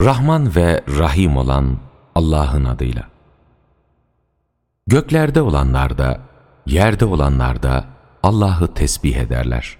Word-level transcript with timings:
Rahman 0.00 0.56
ve 0.56 0.84
Rahim 0.98 1.36
olan 1.36 1.78
Allah'ın 2.14 2.64
adıyla. 2.64 3.08
Göklerde 4.86 5.42
olanlar 5.42 5.98
da, 5.98 6.20
yerde 6.66 7.04
olanlar 7.04 7.62
da 7.62 7.84
Allah'ı 8.22 8.74
tesbih 8.74 9.16
ederler. 9.16 9.76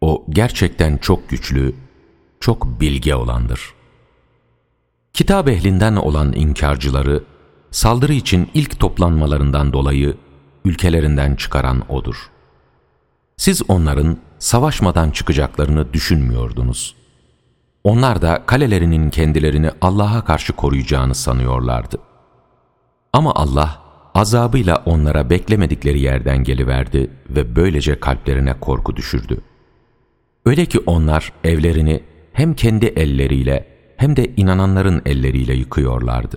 O 0.00 0.26
gerçekten 0.30 0.96
çok 0.96 1.28
güçlü, 1.28 1.74
çok 2.40 2.80
bilge 2.80 3.14
olandır. 3.14 3.74
Kitap 5.12 5.48
ehlinden 5.48 5.96
olan 5.96 6.32
inkarcıları, 6.32 7.24
saldırı 7.70 8.12
için 8.12 8.50
ilk 8.54 8.80
toplanmalarından 8.80 9.72
dolayı 9.72 10.16
ülkelerinden 10.64 11.34
çıkaran 11.34 11.82
O'dur. 11.88 12.30
Siz 13.36 13.70
onların 13.70 14.18
savaşmadan 14.38 15.10
çıkacaklarını 15.10 15.92
düşünmüyordunuz. 15.92 16.97
Onlar 17.84 18.22
da 18.22 18.42
kalelerinin 18.46 19.10
kendilerini 19.10 19.70
Allah'a 19.80 20.24
karşı 20.24 20.52
koruyacağını 20.52 21.14
sanıyorlardı. 21.14 21.98
Ama 23.12 23.34
Allah 23.34 23.82
azabıyla 24.14 24.82
onlara 24.86 25.30
beklemedikleri 25.30 26.00
yerden 26.00 26.44
geliverdi 26.44 27.10
ve 27.30 27.56
böylece 27.56 28.00
kalplerine 28.00 28.54
korku 28.60 28.96
düşürdü. 28.96 29.40
Öyle 30.46 30.66
ki 30.66 30.78
onlar 30.86 31.32
evlerini 31.44 32.02
hem 32.32 32.54
kendi 32.54 32.86
elleriyle 32.86 33.68
hem 33.96 34.16
de 34.16 34.34
inananların 34.36 35.02
elleriyle 35.06 35.54
yıkıyorlardı. 35.54 36.36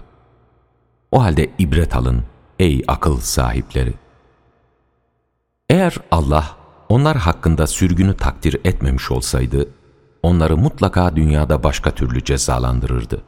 O 1.11 1.23
halde 1.23 1.49
ibret 1.59 1.95
alın 1.95 2.23
ey 2.59 2.83
akıl 2.87 3.17
sahipleri. 3.17 3.93
Eğer 5.69 5.97
Allah 6.11 6.57
onlar 6.89 7.17
hakkında 7.17 7.67
sürgünü 7.67 8.17
takdir 8.17 8.59
etmemiş 8.65 9.11
olsaydı, 9.11 9.69
onları 10.23 10.57
mutlaka 10.57 11.15
dünyada 11.15 11.63
başka 11.63 11.91
türlü 11.91 12.23
cezalandırırdı. 12.23 13.21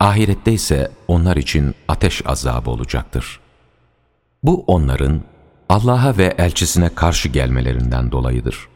Ahirette 0.00 0.52
ise 0.52 0.90
onlar 1.08 1.36
için 1.36 1.74
ateş 1.88 2.26
azabı 2.26 2.70
olacaktır. 2.70 3.40
Bu 4.42 4.64
onların 4.66 5.20
Allah'a 5.68 6.16
ve 6.16 6.34
elçisine 6.38 6.94
karşı 6.94 7.28
gelmelerinden 7.28 8.12
dolayıdır. 8.12 8.68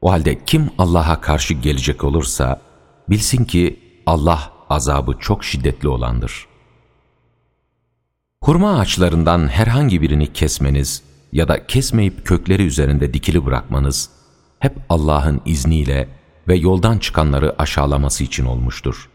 O 0.00 0.10
halde 0.10 0.44
kim 0.44 0.70
Allah'a 0.78 1.20
karşı 1.20 1.54
gelecek 1.54 2.04
olursa, 2.04 2.60
bilsin 3.08 3.44
ki 3.44 3.80
Allah 4.06 4.52
azabı 4.70 5.18
çok 5.20 5.44
şiddetli 5.44 5.88
olandır. 5.88 6.46
Hurma 8.42 8.78
ağaçlarından 8.78 9.48
herhangi 9.48 10.02
birini 10.02 10.32
kesmeniz 10.32 11.02
ya 11.32 11.48
da 11.48 11.66
kesmeyip 11.66 12.26
kökleri 12.26 12.62
üzerinde 12.62 13.14
dikili 13.14 13.44
bırakmanız, 13.46 14.10
hep 14.58 14.76
Allah'ın 14.88 15.40
izniyle 15.46 16.08
ve 16.48 16.56
yoldan 16.56 16.98
çıkanları 16.98 17.54
aşağılaması 17.58 18.24
için 18.24 18.44
olmuştur. 18.44 19.08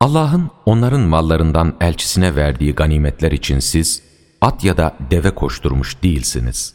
Allah'ın 0.00 0.50
onların 0.66 1.00
mallarından 1.00 1.76
elçisine 1.80 2.36
verdiği 2.36 2.74
ganimetler 2.74 3.32
için 3.32 3.58
siz, 3.58 4.02
at 4.40 4.64
ya 4.64 4.76
da 4.76 4.96
deve 5.10 5.34
koşturmuş 5.34 6.02
değilsiniz. 6.02 6.74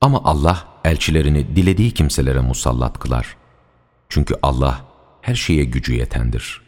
Ama 0.00 0.20
Allah 0.24 0.68
elçilerini 0.84 1.56
dilediği 1.56 1.90
kimselere 1.90 2.40
musallat 2.40 2.98
kılar. 2.98 3.36
Çünkü 4.08 4.34
Allah 4.42 4.84
her 5.20 5.34
şeye 5.34 5.64
gücü 5.64 5.94
yetendir. 5.94 6.62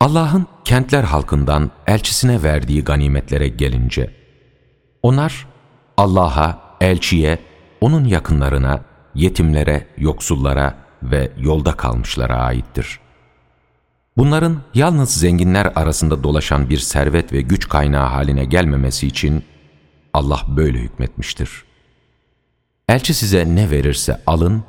Allah'ın 0.00 0.46
kentler 0.64 1.04
halkından 1.04 1.70
elçisine 1.86 2.42
verdiği 2.42 2.84
ganimetlere 2.84 3.48
gelince, 3.48 4.14
onlar 5.02 5.46
Allah'a, 5.96 6.76
elçiye, 6.80 7.38
onun 7.80 8.04
yakınlarına, 8.04 8.84
yetimlere, 9.14 9.86
yoksullara 9.98 10.74
ve 11.02 11.32
yolda 11.38 11.72
kalmışlara 11.72 12.36
aittir. 12.36 13.00
Bunların 14.16 14.62
yalnız 14.74 15.10
zenginler 15.10 15.72
arasında 15.74 16.24
dolaşan 16.24 16.70
bir 16.70 16.78
servet 16.78 17.32
ve 17.32 17.40
güç 17.40 17.68
kaynağı 17.68 18.06
haline 18.06 18.44
gelmemesi 18.44 19.06
için 19.06 19.44
Allah 20.12 20.40
böyle 20.48 20.78
hükmetmiştir. 20.78 21.64
Elçi 22.88 23.14
size 23.14 23.54
ne 23.54 23.70
verirse 23.70 24.22
alın, 24.26 24.64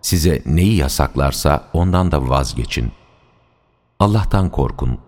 size 0.00 0.42
neyi 0.46 0.76
yasaklarsa 0.76 1.68
ondan 1.72 2.12
da 2.12 2.28
vazgeçin. 2.28 2.92
Allah'tan 3.98 4.50
korkun. 4.50 4.98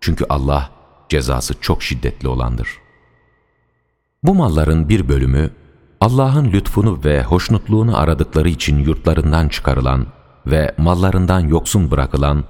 Çünkü 0.00 0.24
Allah 0.28 0.70
cezası 1.08 1.60
çok 1.60 1.82
şiddetli 1.82 2.28
olandır. 2.28 2.68
Bu 4.22 4.34
malların 4.34 4.88
bir 4.88 5.08
bölümü 5.08 5.50
Allah'ın 6.00 6.52
lütfunu 6.52 7.00
ve 7.04 7.22
hoşnutluğunu 7.22 7.98
aradıkları 7.98 8.48
için 8.48 8.78
yurtlarından 8.78 9.48
çıkarılan 9.48 10.06
ve 10.46 10.74
mallarından 10.78 11.40
yoksun 11.40 11.90
bırakılan, 11.90 12.44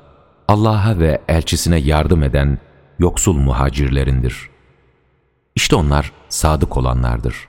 Allah'a 0.49 0.99
ve 0.99 1.23
elçisine 1.29 1.79
yardım 1.79 2.23
eden 2.23 2.59
yoksul 2.99 3.37
muhacirlerindir. 3.37 4.51
İşte 5.55 5.77
onlar 5.77 6.13
sadık 6.29 6.77
olanlardır. 6.77 7.49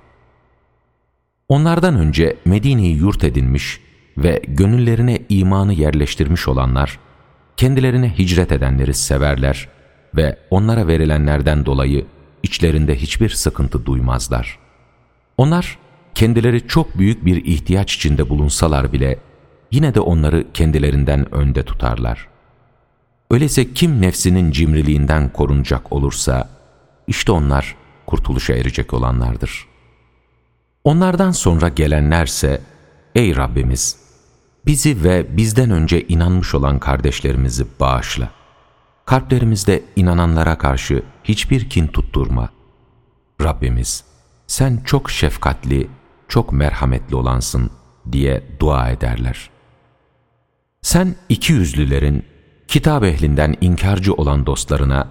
Onlardan 1.49 1.95
önce 1.95 2.37
Medine'yi 2.45 2.97
yurt 2.97 3.23
edinmiş 3.23 3.81
ve 4.17 4.41
gönüllerine 4.47 5.19
imanı 5.29 5.73
yerleştirmiş 5.73 6.47
olanlar, 6.47 6.99
kendilerine 7.57 8.17
hicret 8.17 8.51
edenleri 8.51 8.93
severler 8.93 9.69
ve 10.15 10.39
onlara 10.49 10.87
verilenlerden 10.87 11.65
dolayı 11.65 12.05
içlerinde 12.43 12.95
hiçbir 12.95 13.29
sıkıntı 13.29 13.85
duymazlar. 13.85 14.59
Onlar 15.37 15.77
kendileri 16.15 16.67
çok 16.67 16.97
büyük 16.97 17.25
bir 17.25 17.45
ihtiyaç 17.45 17.95
içinde 17.95 18.29
bulunsalar 18.29 18.93
bile 18.93 19.19
yine 19.71 19.95
de 19.95 19.99
onları 19.99 20.45
kendilerinden 20.53 21.35
önde 21.35 21.63
tutarlar. 21.63 22.27
Öyleyse 23.31 23.73
kim 23.73 24.01
nefsinin 24.01 24.51
cimriliğinden 24.51 25.33
korunacak 25.33 25.93
olursa 25.93 26.49
işte 27.07 27.31
onlar 27.31 27.75
kurtuluşa 28.05 28.53
erecek 28.53 28.93
olanlardır. 28.93 29.67
Onlardan 30.83 31.31
sonra 31.31 31.69
gelenlerse 31.69 32.61
ey 33.15 33.35
Rabbimiz 33.35 33.97
bizi 34.65 35.03
ve 35.03 35.37
bizden 35.37 35.71
önce 35.71 36.07
inanmış 36.07 36.55
olan 36.55 36.79
kardeşlerimizi 36.79 37.65
bağışla. 37.79 38.29
Kalplerimizde 39.05 39.83
inananlara 39.95 40.57
karşı 40.57 41.03
hiçbir 41.23 41.69
kin 41.69 41.87
tutturma. 41.87 42.49
Rabbimiz 43.41 44.03
sen 44.47 44.81
çok 44.85 45.09
şefkatli, 45.09 45.87
çok 46.27 46.53
merhametli 46.53 47.15
olansın 47.15 47.69
diye 48.11 48.43
dua 48.59 48.89
ederler. 48.89 49.49
Sen 50.81 51.15
iki 51.29 51.53
yüzlülerin, 51.53 52.25
kitap 52.67 53.03
ehlinden 53.03 53.55
inkarcı 53.61 54.13
olan 54.13 54.45
dostlarına, 54.45 55.07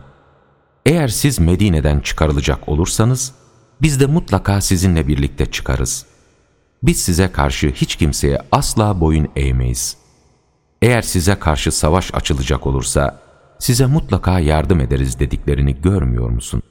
eğer 0.87 1.09
siz 1.09 1.39
Medine'den 1.39 2.01
çıkarılacak 2.01 2.69
olursanız, 2.69 3.35
biz 3.83 4.01
de 4.01 4.07
mutlaka 4.07 4.61
sizinle 4.61 5.09
birlikte 5.09 5.47
çıkarız. 5.47 6.07
Biz 6.83 7.03
size 7.03 7.33
karşı 7.33 7.69
hiç 7.69 7.97
kimseye 7.97 8.39
asla 8.53 9.01
boyun 9.01 9.29
eğmeyiz. 9.37 9.97
Eğer 10.83 11.03
size 11.03 11.35
karşı 11.35 11.73
savaş 11.73 12.15
açılacak 12.15 12.67
olursa, 12.67 13.21
size 13.59 13.87
mutlaka 13.87 14.41
yardım 14.41 14.81
ederiz 14.81 15.19
dediklerini 15.19 15.83
görmüyor 15.83 16.31
musun? 16.31 16.63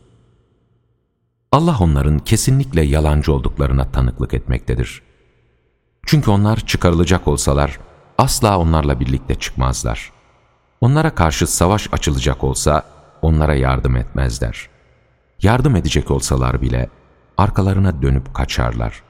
Allah 1.53 1.77
onların 1.79 2.19
kesinlikle 2.19 2.81
yalancı 2.81 3.33
olduklarına 3.33 3.91
tanıklık 3.91 4.33
etmektedir. 4.33 5.01
Çünkü 6.05 6.31
onlar 6.31 6.59
çıkarılacak 6.59 7.27
olsalar, 7.27 7.79
asla 8.17 8.57
onlarla 8.57 8.99
birlikte 8.99 9.35
çıkmazlar. 9.35 10.11
Onlara 10.81 11.15
karşı 11.15 11.47
savaş 11.47 11.89
açılacak 11.91 12.43
olsa, 12.43 12.83
onlara 13.21 13.55
yardım 13.55 13.95
etmezler. 13.95 14.69
Yardım 15.41 15.75
edecek 15.75 16.11
olsalar 16.11 16.61
bile, 16.61 16.89
arkalarına 17.37 18.01
dönüp 18.01 18.33
kaçarlar. 18.33 19.03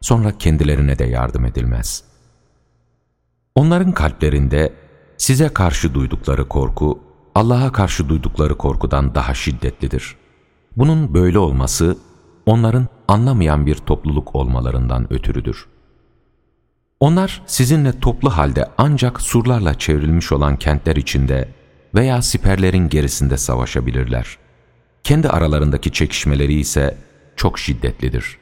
Sonra 0.00 0.38
kendilerine 0.38 0.98
de 0.98 1.04
yardım 1.04 1.44
edilmez. 1.44 2.04
Onların 3.54 3.92
kalplerinde 3.92 4.72
size 5.16 5.48
karşı 5.48 5.94
duydukları 5.94 6.48
korku, 6.48 6.98
Allah'a 7.34 7.72
karşı 7.72 8.08
duydukları 8.08 8.58
korkudan 8.58 9.14
daha 9.14 9.34
şiddetlidir. 9.34 10.23
Bunun 10.76 11.14
böyle 11.14 11.38
olması, 11.38 11.98
onların 12.46 12.88
anlamayan 13.08 13.66
bir 13.66 13.74
topluluk 13.74 14.34
olmalarından 14.34 15.12
ötürüdür. 15.12 15.66
Onlar 17.00 17.42
sizinle 17.46 18.00
toplu 18.00 18.30
halde 18.30 18.70
ancak 18.78 19.20
surlarla 19.20 19.74
çevrilmiş 19.74 20.32
olan 20.32 20.56
kentler 20.56 20.96
içinde 20.96 21.48
veya 21.94 22.22
siperlerin 22.22 22.88
gerisinde 22.88 23.36
savaşabilirler. 23.36 24.38
Kendi 25.04 25.28
aralarındaki 25.28 25.92
çekişmeleri 25.92 26.54
ise 26.54 26.98
çok 27.36 27.58
şiddetlidir. 27.58 28.38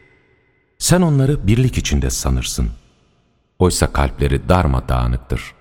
Sen 0.78 1.02
onları 1.02 1.46
birlik 1.46 1.78
içinde 1.78 2.11
sanırsın. 2.11 2.70
Oysa 3.58 3.93
kalpleri 3.93 4.49
darmadağınıktır. 4.49 5.55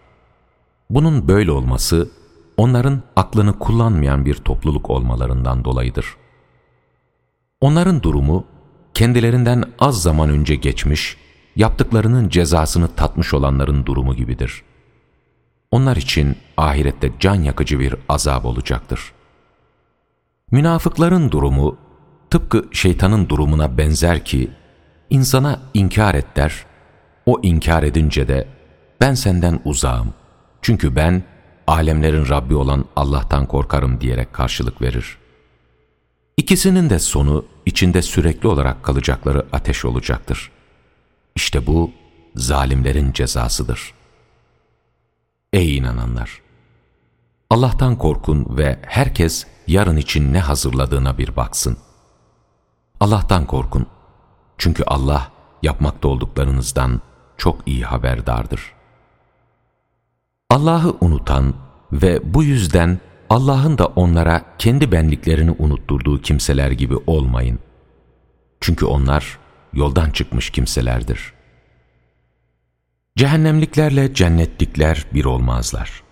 Bunun 0.89 1.27
böyle 1.27 1.51
olması, 1.51 2.09
onların 2.57 3.01
aklını 3.15 3.59
kullanmayan 3.59 4.25
bir 4.25 4.35
topluluk 4.35 4.89
olmalarından 4.89 5.63
dolayıdır. 5.65 6.06
Onların 7.62 8.04
durumu, 8.04 8.46
kendilerinden 8.94 9.63
az 9.80 10.02
zaman 10.02 10.30
önce 10.30 10.56
geçmiş, 10.56 11.18
yaptıklarının 11.56 12.30
cezasını 12.30 12.88
tatmış 12.96 13.34
olanların 13.34 13.86
durumu 13.86 14.16
gibidir. 14.16 14.63
onlar 15.72 15.96
için 15.98 16.38
ahirette 16.58 17.12
can 17.19 17.36
yakıcı 17.36 17.80
bir 17.80 17.96
azap 18.10 18.46
olacaktır. 18.46 19.12
Münafıkların 20.52 21.31
durumu 21.31 21.78
tıpkı 22.30 22.66
şeytanın 22.72 23.30
durumuna 23.30 23.78
benzer 23.78 24.25
ki, 24.25 24.52
insana 25.10 25.60
inkar 25.74 26.16
et 26.16 26.36
der, 26.36 26.66
o 27.25 27.40
inkar 27.44 27.84
edince 27.84 28.28
de 28.28 28.48
ben 29.02 29.13
senden 29.13 29.60
uzağım. 29.66 30.13
Çünkü 30.62 30.96
ben 30.96 31.24
alemlerin 31.68 32.30
Rabbi 32.30 32.56
olan 32.56 32.86
Allah'tan 32.96 33.46
korkarım 33.46 34.02
diyerek 34.02 34.34
karşılık 34.34 34.81
verir. 34.81 35.20
İkisinin 36.38 36.89
de 36.89 37.00
sonu 37.00 37.45
içinde 37.66 38.01
sürekli 38.01 38.48
olarak 38.48 38.83
kalacakları 38.83 39.45
ateş 39.51 39.86
olacaktır. 39.86 40.51
İşte 41.36 41.68
bu 41.68 41.92
zalimlerin 42.36 43.12
cezasıdır. 43.12 43.94
Ey 45.54 45.78
inananlar! 45.78 46.42
Allah'tan 47.50 47.98
korkun 47.98 48.57
ve 48.57 48.80
herkes 48.81 49.48
yarın 49.68 49.98
için 49.98 50.33
ne 50.33 50.39
hazırladığına 50.39 51.18
bir 51.18 51.36
baksın. 51.36 51.78
Allah'tan 53.00 53.45
korkun. 53.45 53.88
Çünkü 54.57 54.84
Allah 54.84 55.31
yapmakta 55.63 56.07
olduklarınızdan 56.07 57.01
çok 57.38 57.68
iyi 57.68 57.84
haberdardır. 57.84 58.74
Allah'ı 60.50 60.95
unutan 61.01 61.54
ve 61.92 62.34
bu 62.34 62.44
yüzden 62.44 63.00
Allah'ın 63.31 63.78
da 63.78 63.86
onlara 63.86 64.45
kendi 64.57 64.92
benliklerini 64.92 65.56
unutturduğu 65.60 66.22
kimseler 66.22 66.72
gibi 66.72 66.95
olmayın. 67.07 67.60
Çünkü 68.62 68.86
onlar 68.86 69.39
yoldan 69.74 70.10
çıkmış 70.12 70.50
kimselerdir. 70.50 71.33
Cehennemliklerle 73.18 74.13
cennetlikler 74.13 75.06
bir 75.13 75.25
olmazlar. 75.25 76.04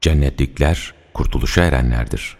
Cennetlikler 0.00 0.94
kurtuluşa 1.14 1.64
erenlerdir. 1.64 2.36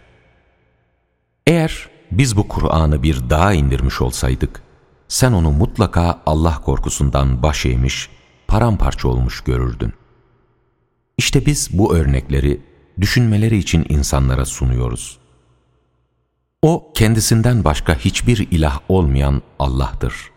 Eğer 1.47 1.89
biz 2.11 2.37
bu 2.37 2.47
Kur'an'ı 2.47 3.03
bir 3.03 3.29
dağa 3.29 3.53
indirmiş 3.53 4.01
olsaydık, 4.01 4.61
sen 5.07 5.31
onu 5.31 5.51
mutlaka 5.51 6.21
Allah 6.25 6.61
korkusundan 6.61 7.43
baş 7.43 7.65
eğmiş, 7.65 8.09
paramparça 8.47 9.07
olmuş 9.07 9.41
görürdün. 9.41 9.93
İşte 11.17 11.45
biz 11.45 11.69
bu 11.73 11.95
örnekleri 11.95 12.69
düşünmeleri 13.01 13.57
için 13.57 13.85
insanlara 13.89 14.45
sunuyoruz. 14.45 15.19
O 16.61 16.91
kendisinden 16.95 17.63
başka 17.63 17.95
hiçbir 17.95 18.47
ilah 18.51 18.79
olmayan 18.89 19.41
Allah'tır. 19.59 20.31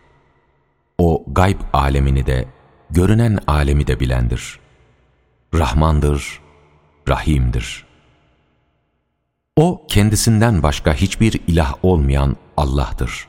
O 0.97 1.25
gayb 1.27 1.59
alemini 1.73 2.25
de, 2.25 2.47
görünen 2.89 3.39
alemi 3.47 3.87
de 3.87 3.99
bilendir. 3.99 4.59
Rahmandır, 5.53 6.41
Rahim'dir. 7.09 7.85
O 9.55 9.85
kendisinden 9.87 10.63
başka 10.63 10.93
hiçbir 10.93 11.41
ilah 11.47 11.73
olmayan 11.83 12.35
Allah'tır. 12.57 13.27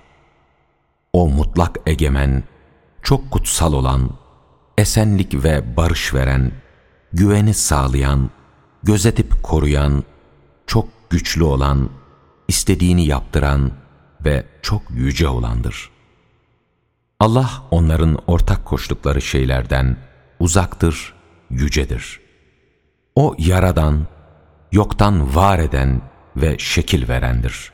O 1.12 1.28
mutlak 1.28 1.78
egemen, 1.86 2.44
çok 3.02 3.30
kutsal 3.30 3.72
olan, 3.72 4.10
esenlik 4.78 5.44
ve 5.44 5.76
barış 5.76 6.14
veren, 6.14 6.52
güveni 7.12 7.54
sağlayan, 7.54 8.30
gözetip 8.84 9.42
koruyan, 9.42 10.04
çok 10.66 11.10
güçlü 11.10 11.42
olan, 11.44 11.90
istediğini 12.48 13.06
yaptıran 13.06 13.70
ve 14.24 14.46
çok 14.62 14.82
yüce 14.90 15.28
olandır. 15.28 15.90
Allah 17.20 17.50
onların 17.70 18.18
ortak 18.26 18.64
koştukları 18.64 19.22
şeylerden 19.22 19.96
uzaktır, 20.40 21.14
yücedir. 21.50 22.20
O 23.16 23.34
yaradan, 23.38 24.06
yoktan 24.72 25.34
var 25.34 25.58
eden 25.58 26.00
ve 26.36 26.58
şekil 26.58 27.08
verendir. 27.08 27.72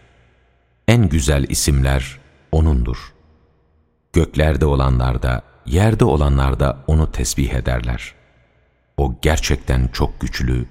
En 0.88 1.08
güzel 1.08 1.46
isimler 1.48 2.20
O'nundur. 2.52 3.12
Göklerde 4.12 4.66
olanlar 4.66 5.22
da, 5.22 5.42
yerde 5.66 6.04
olanlar 6.04 6.60
da 6.60 6.84
O'nu 6.86 7.12
tesbih 7.12 7.50
ederler. 7.50 8.14
O 8.96 9.14
gerçekten 9.22 9.88
çok 9.88 10.20
güçlü, 10.20 10.66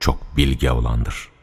çok 0.00 0.36
bilge 0.36 0.70
olandır.'' 0.70 1.35